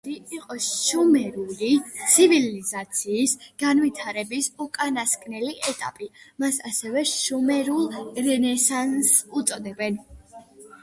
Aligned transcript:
ეს 0.01 0.05
პერიოდი 0.09 0.35
იყო 0.35 0.55
შუმერული 0.67 1.67
ცივილიზაციის 2.13 3.35
განვითარების 3.65 4.47
უკანასკნელი 4.67 5.51
ეტაპი, 5.73 6.09
მას 6.45 6.57
ასევე 6.71 7.03
შუმერულ 7.11 7.99
რენესანსს 8.31 9.21
უწოდებენ. 9.43 10.01